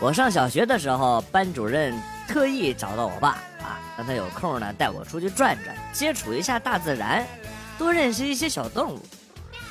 [0.00, 1.92] 我上小学的时候，班主任
[2.28, 3.30] 特意找到我爸
[3.60, 7.26] 啊，让他有空呢带我出去转转，接触一下大自然，
[7.76, 9.02] 多认识一些小动物。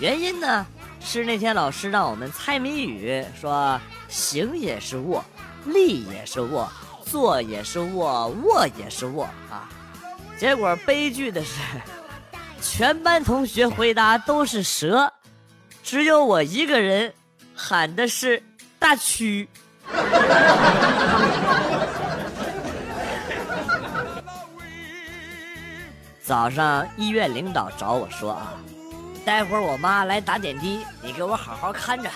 [0.00, 0.66] 原因呢
[0.98, 5.22] 是那天老师让我们猜谜语，说行也是卧，
[5.66, 6.72] 立也是卧，
[7.04, 9.68] 坐也是卧，卧也是卧啊。
[10.38, 11.60] 结果悲剧的是，
[12.62, 15.12] 全班同学回答都是蛇，
[15.82, 17.12] 只有我一个人
[17.54, 18.42] 喊的是
[18.78, 19.46] 大蛆。
[26.22, 28.54] 早上医院领导找我说啊，
[29.26, 32.10] 待会儿我妈来打点滴，你给我好好看着。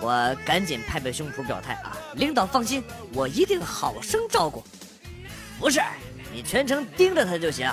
[0.00, 4.62] 我赶紧拍拍胸脯表态啊，领导放心，我一定好生照顾。
[5.58, 5.80] 不是，
[6.32, 7.68] 你全程盯着他就行。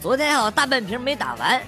[0.00, 1.60] 昨天还有大半瓶没打完，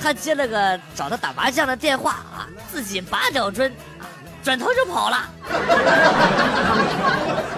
[0.00, 3.70] 他接了个找他打麻将的电话啊，自己八角樽。
[4.42, 5.28] 转头就跑了。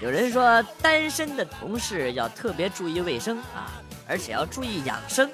[0.00, 5.28] 有人说，单身的同事要特别注意卫生啊，而且要注意养生，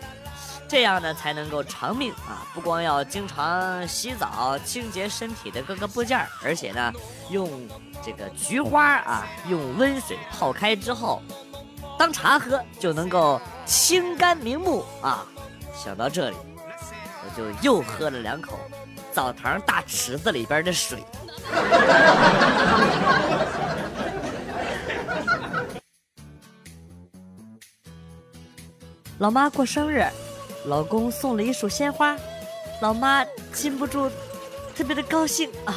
[0.67, 2.47] 这样呢才能够长命啊！
[2.55, 6.91] 不光要经常洗澡清洁身体的各个部件，而且呢，
[7.29, 7.69] 用
[8.03, 11.21] 这个菊花啊，用温水泡开之后。
[11.99, 15.27] 当茶喝就能够清肝明目啊！
[15.75, 16.37] 想到这里，
[17.25, 18.59] 我就又喝了两口
[19.13, 21.03] 澡堂大池子里边的水。
[29.19, 30.05] 老妈过生日，
[30.67, 32.17] 老公送了一束鲜花，
[32.81, 34.11] 老妈禁不住
[34.77, 35.75] 特别的高兴啊，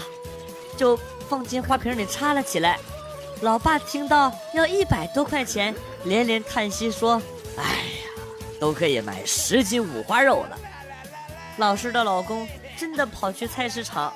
[0.75, 0.97] 就
[1.29, 2.79] 放进花瓶里插了起来。
[3.41, 5.75] 老爸听到要一百多块钱。
[6.03, 7.21] 连连叹息说
[7.57, 7.69] ：“哎呀，
[8.61, 10.57] 都可以买十斤五花肉了。”
[11.57, 14.13] 老师的老公真的跑去菜市场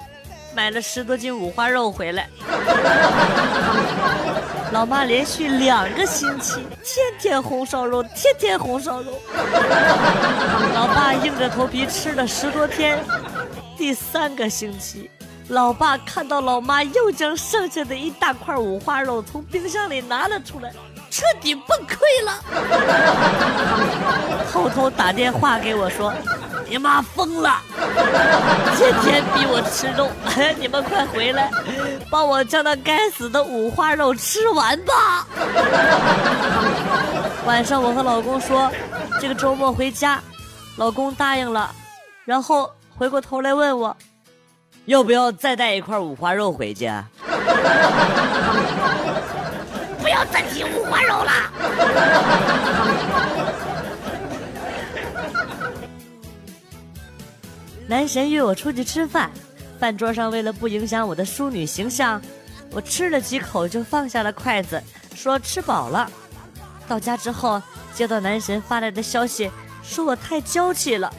[0.56, 2.30] 买了十多斤五花肉回来。
[4.72, 9.22] 老妈连续两个星期天天红烧肉，天天红烧肉。
[10.74, 13.04] 老爸硬着头皮吃了十多天。
[13.78, 15.12] 第三个星期，
[15.52, 20.72] 老爸看到老妈又将剩下的一大块五花肉从冰箱里拿了出来。
[21.10, 22.42] 彻底崩溃了，
[24.50, 26.14] 偷偷打电话给我说
[26.66, 27.62] ：“你妈疯了，
[28.78, 30.10] 天天逼我吃肉，
[30.58, 31.52] 你们快回来，
[32.10, 35.28] 帮我将那该死的五花肉吃完吧。
[37.46, 38.72] ”晚上我和老公说
[39.20, 40.22] 这个周末回家，
[40.78, 41.70] 老公答应了，
[42.24, 43.98] 然后回过头来问我，
[44.86, 46.86] 要不要再带一块五花肉回去？
[50.02, 51.32] 不要再提五花肉了。
[57.88, 59.30] 男神约我出去吃饭，
[59.80, 62.22] 饭桌上为了不影响我的淑女形象，
[62.72, 64.82] 我吃了几口就放下了筷子，
[65.14, 66.10] 说吃饱了。
[66.88, 67.62] 到家之后
[67.94, 69.52] 接到男神发来的消息，
[69.84, 71.14] 说我太娇气了，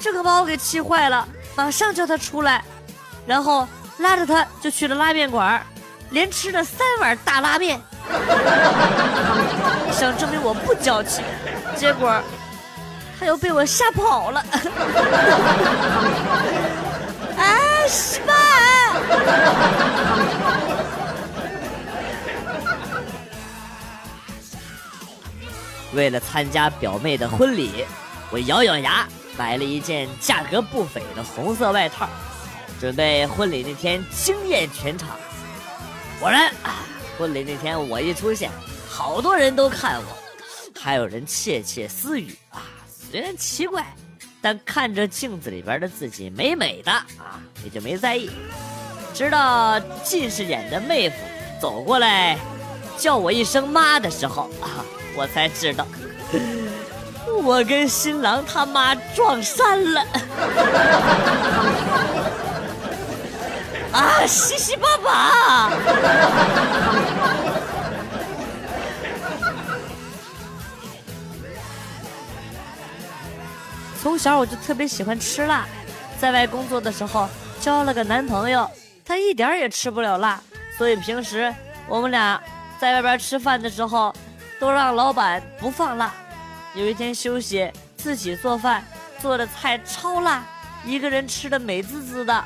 [0.00, 2.64] 这可把我给气坏了，马上叫他出来，
[3.28, 3.68] 然后
[3.98, 5.62] 拉着他就去了拉面馆，
[6.10, 7.78] 连吃了三碗大拉面。
[9.92, 11.20] 想证明我不娇气，
[11.76, 12.18] 结果
[13.20, 14.40] 他又被我吓跑了。
[17.36, 17.44] 啊，
[17.86, 18.32] 失败！
[25.92, 27.84] 为了参加表妹的婚礼，
[28.30, 32.08] 我咬咬牙买了一件价格不菲的红色外套，
[32.80, 35.10] 准备婚礼那天惊艳全场。
[36.20, 36.84] 果然啊！
[37.18, 38.50] 婚礼那天我一出现，
[38.88, 40.16] 好多人都看我，
[40.80, 42.62] 还有人窃窃私语啊。
[43.10, 43.84] 虽然奇怪，
[44.40, 48.30] 但看着镜子里边的自己美美的啊，也就没在意。
[49.12, 51.16] 直到近视眼的妹夫
[51.60, 52.38] 走过来
[52.96, 54.84] 叫我一声妈的时候啊，
[55.16, 55.84] 我才知道
[57.42, 60.06] 我跟新郎他妈撞衫了。
[63.92, 65.70] 啊，西西爸爸！
[74.00, 75.66] 从小我就特别喜欢吃辣，
[76.20, 77.28] 在外工作的时候
[77.60, 78.70] 交了个男朋友，
[79.04, 80.40] 他一点也吃不了辣，
[80.76, 81.52] 所以平时
[81.88, 82.40] 我们俩
[82.78, 84.14] 在外边吃饭的时候
[84.60, 86.12] 都让老板不放辣。
[86.74, 88.84] 有一天休息，自己做饭，
[89.20, 90.44] 做的菜超辣，
[90.84, 92.44] 一个人吃的美滋滋的。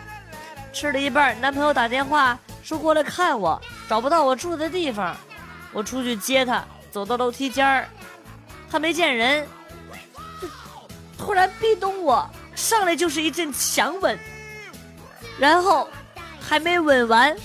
[0.73, 5.15] 吃了一半，男朋友打电话说过来看我，找不到我住的地方，
[5.73, 7.87] 我出去接他，走到楼梯间儿，
[8.71, 9.47] 他没见人，
[11.19, 14.19] 突然壁咚我，上来就是一阵强吻，
[15.39, 15.89] 然后
[16.41, 17.37] 还没吻完，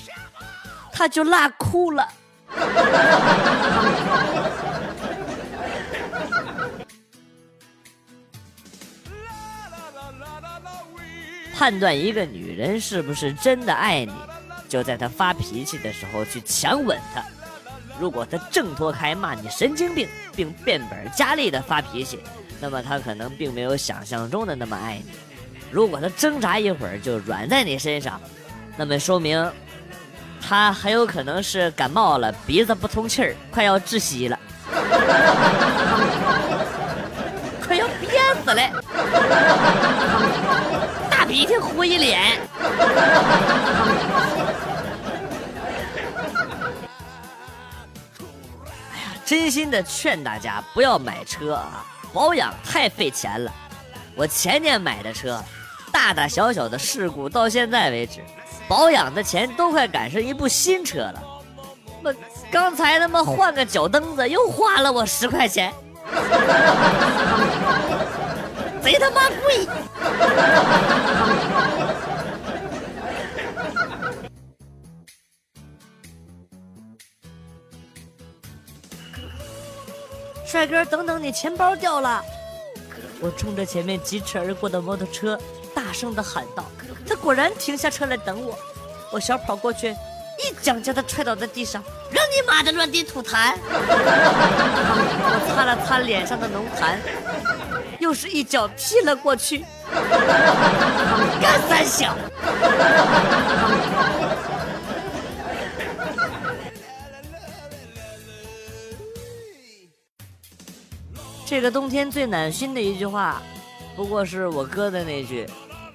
[0.92, 2.08] 他就辣哭了。
[11.58, 14.14] 判断一个女人是不是真的爱你，
[14.70, 17.24] 就在她发脾气的时候去强吻她。
[18.00, 22.20] 如果她挣脱开骂你神经病，并变本加厉的发脾气，
[22.62, 25.06] 那么她可能并没有想象中的那么爱你。
[25.72, 28.22] 如果她挣扎一会儿就软在你身上，
[28.78, 29.52] 那么说明
[30.40, 34.40] 她很有可能是感冒了，鼻子不通气儿，快要窒息了，
[37.66, 38.10] 快要憋
[38.46, 38.62] 死了。
[41.28, 42.22] 鼻涕糊一脸。
[48.94, 53.52] 哎呀，真心的劝大家不要买车啊，保养太费钱了。
[54.16, 55.44] 我前年买的车，
[55.92, 58.22] 大大小小的事故到现在为止，
[58.68, 61.22] 保养的钱都快赶上一部新车了。
[62.04, 62.16] 我
[62.50, 65.74] 刚才他妈换个脚蹬子又花了我十块钱。
[68.82, 69.68] 贼他妈贵！
[80.68, 82.24] 哥，等等，你钱包掉了！
[83.20, 85.40] 我冲着前面疾驰而过的摩托车
[85.74, 86.64] 大声的喊道。
[87.08, 88.56] 他果然停下车来等我，
[89.12, 89.90] 我小跑过去，
[90.38, 91.82] 一脚将他踹倒在地上，
[92.12, 93.56] 让你妈的乱地吐痰！
[95.30, 96.98] 我擦了擦脸上的浓痰。
[98.00, 99.66] 又是一脚踢了过去，
[101.42, 102.16] 干三小。
[111.48, 113.42] 这个冬天最暖心的一句话，
[113.96, 115.48] 不过是我哥的那句：“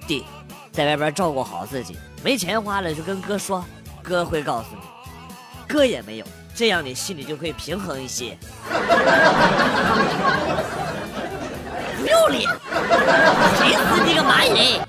[0.07, 0.25] 弟，
[0.71, 3.63] 在外边照顾好自己，没钱花了就跟哥说，
[4.01, 4.81] 哥会告诉你。”
[5.71, 8.35] 哥也没有，这样你心里就会平衡一些。
[12.01, 12.49] 不要脸！
[13.55, 14.81] 谁死你个蚂蚁！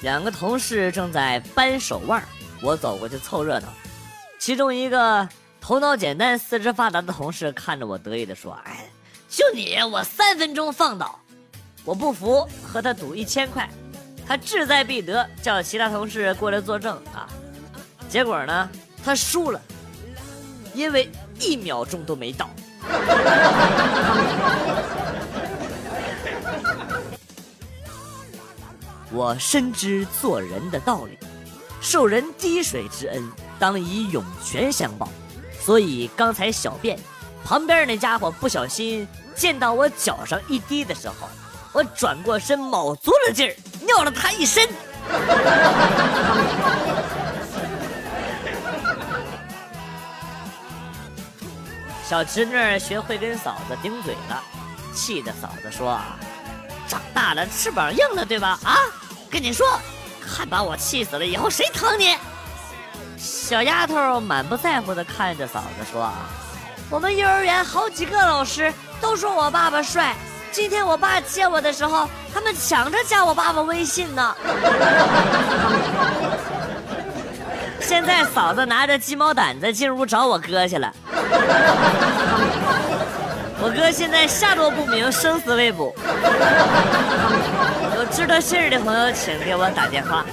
[0.00, 2.20] 两个同事正在扳手腕，
[2.60, 3.68] 我走过去凑热闹。
[4.42, 5.28] 其中一个
[5.60, 8.90] 头脑简单、四肢发达的同事看着我得意的说：“哎，
[9.28, 11.16] 就你，我三分钟放倒。”
[11.86, 13.70] 我不服，和他赌一千块。
[14.26, 17.28] 他志在必得，叫其他同事过来作证啊。
[18.08, 18.68] 结果呢，
[19.04, 19.60] 他输了。
[20.74, 22.50] 因为一秒钟都没到。
[29.12, 31.16] 我深知做人的道理，
[31.80, 33.22] 受人滴水之恩，
[33.62, 35.08] 当以涌泉相报。
[35.60, 36.98] 所以刚才小便，
[37.44, 41.28] 旁边那家伙不小心溅到我脚上一滴的时候，
[41.72, 43.54] 我转过身，卯足了劲儿，
[43.86, 44.68] 尿了他一身。
[52.04, 54.42] 小侄女学会跟嫂子顶嘴了，
[54.92, 56.00] 气得嫂子说
[56.88, 58.58] ：“长大了翅膀硬了，对吧？
[58.64, 58.76] 啊，
[59.30, 59.78] 跟你说，
[60.20, 62.16] 看把我气死了，以后谁疼你？”
[63.52, 66.10] 小丫头满不在乎的看着嫂子说
[66.88, 70.14] ：“我们幼儿园好几个老师都说我爸爸帅，
[70.50, 74.34] 今天我爸接我的时候，他们抢着加我爸爸微信呢。
[77.78, 80.90] ”现在嫂子拿着鸡毛掸子进屋找我哥去了，
[83.60, 85.94] 我哥现在下落不明，生死未卜。
[87.96, 90.24] 有知道信儿的朋友，请给我打电话。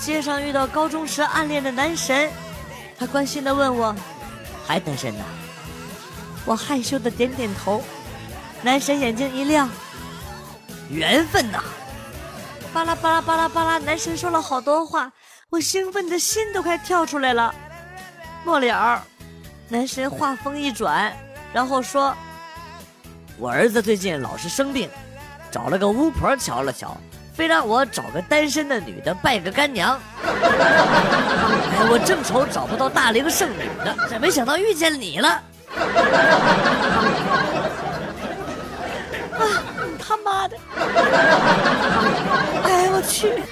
[0.00, 2.30] 街上遇到高中时暗恋的男神，
[2.98, 3.94] 他关心的问我
[4.66, 5.24] ：“还单身呢？”
[6.46, 7.82] 我害羞的点点头。
[8.62, 9.68] 男神眼睛一亮，
[10.90, 11.62] 缘分呐！
[12.72, 15.10] 巴拉巴拉巴拉巴拉，男神说了好多话，
[15.48, 17.54] 我兴奋的心都快跳出来了。
[18.44, 19.02] 末了，
[19.68, 21.12] 男神话锋一转，
[21.52, 22.14] 然后说
[23.38, 24.90] ：“我儿子最近老是生病，
[25.50, 26.96] 找了个巫婆瞧了瞧，
[27.34, 29.98] 非让我找个单身的女的拜个干娘。
[30.22, 35.28] 哎，我正愁找不到大龄剩女呢，这没想到遇见你了。”
[39.40, 39.42] 啊！
[39.86, 40.56] 你他妈的！
[42.64, 43.42] 哎，我去！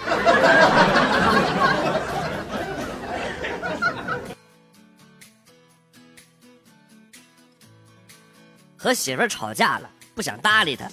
[8.77, 10.87] 和媳妇吵架了，不想搭理他。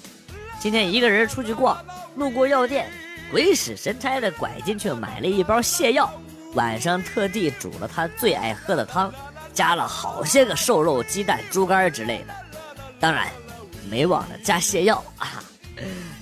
[0.59, 1.77] 今天一个人出去逛，
[2.15, 2.89] 路过药店，
[3.29, 6.09] 鬼使神差的拐进去买了一包泻药，
[6.53, 9.13] 晚上特地煮了他最爱喝的汤，
[9.53, 12.33] 加了好些个瘦肉、鸡蛋、猪肝之类的，
[12.99, 13.27] 当然
[13.89, 15.43] 没忘了加泻药啊。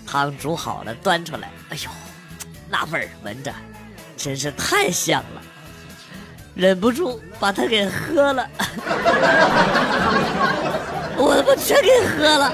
[0.07, 1.89] 汤煮好了，端出来，哎呦，
[2.69, 3.53] 那味儿闻着
[4.17, 5.41] 真是太香了，
[6.55, 8.49] 忍不住把它给喝了，
[11.17, 12.51] 我他妈全给喝了，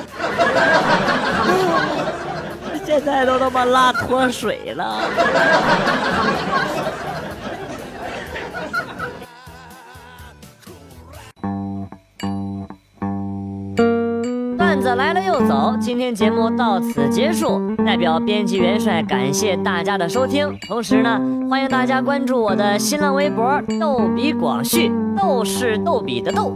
[2.89, 4.99] 现在都他妈拉脱水了。
[14.57, 17.61] 段子来了又走，今天节目到此结束。
[17.85, 26.55] 代表编辑元帅感谢大家的收听，同时呢，欢迎大家关注我的新浪微博“逗比广旭”，逗是逗比的逗，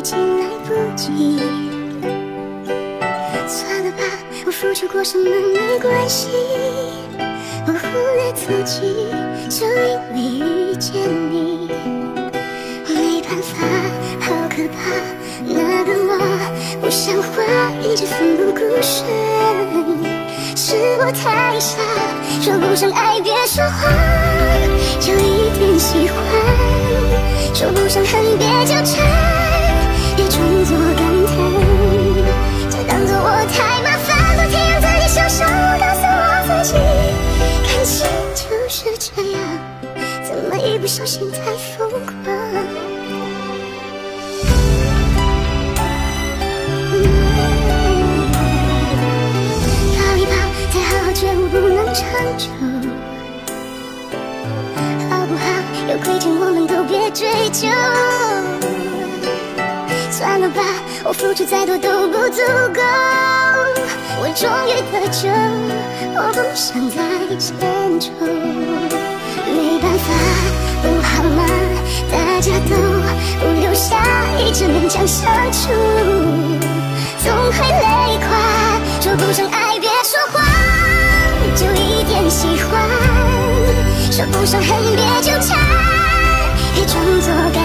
[0.00, 1.38] 已经来不及。
[3.46, 4.02] 算了吧，
[4.46, 6.28] 我付出过什么没关系，
[7.66, 8.80] 我忽略自己，
[9.50, 10.94] 就因为遇见
[11.30, 11.68] 你，
[12.88, 13.58] 没办法，
[14.20, 14.88] 好可怕，
[15.44, 16.16] 那个我
[16.80, 19.04] 不像话，一直奋不顾身。
[20.56, 21.76] 是我太傻，
[22.40, 23.92] 说不上爱别说谎，
[24.98, 26.16] 就一点喜欢；
[27.52, 29.39] 说不上恨别纠缠，
[30.16, 31.34] 别装作感叹，
[32.70, 35.38] 就当作我太麻烦，不停让自己受伤。
[35.78, 36.12] 告诉我
[36.46, 36.74] 自己，
[37.66, 37.96] 感情
[38.34, 39.38] 就是这样，
[40.24, 42.06] 怎么一不小心太疯狂？
[49.96, 50.32] 抱一抱，
[50.72, 51.98] 再好好觉悟不能长
[52.36, 52.44] 久，
[55.08, 55.42] 好不好？
[55.88, 57.68] 有亏欠我们都别追究。
[60.20, 60.60] 算了吧，
[61.02, 62.42] 我付出再多都不足
[62.74, 62.82] 够。
[64.20, 65.30] 我终于得救，
[66.12, 67.00] 我不想再
[67.38, 67.48] 牵
[67.98, 68.12] 愁。
[69.48, 70.12] 没办法，
[70.82, 71.40] 不好吗？
[72.12, 72.76] 大家都
[73.40, 73.96] 不留下
[74.38, 75.72] 一直勉强相处，
[77.24, 78.28] 总会累垮。
[79.00, 80.44] 说不上爱，别说谎。
[81.56, 82.78] 就一点喜欢，
[84.12, 85.58] 说不上恨别纠缠，
[86.74, 87.64] 别装作感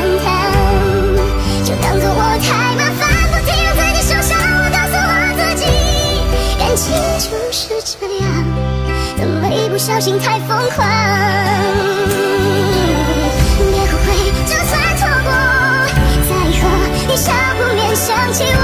[9.95, 10.85] 小心太疯狂？
[13.71, 14.07] 别后悔，
[14.45, 15.31] 就算错过，
[16.27, 16.61] 再和
[17.07, 18.59] 你笑不免，想起我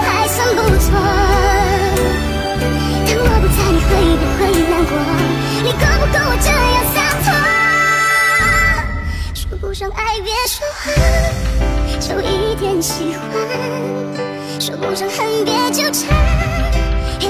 [0.00, 0.88] 还算不错。
[3.04, 4.40] 但我不在，你会不会
[4.70, 4.90] 难过？
[5.62, 7.28] 你够不够我这样洒脱？
[9.34, 10.82] 说不上爱别说谎，
[12.00, 13.20] 就一点喜欢；
[14.58, 16.08] 说不上恨别纠缠，